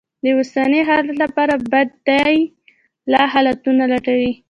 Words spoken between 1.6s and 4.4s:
بدي ل حالتونه لټوي.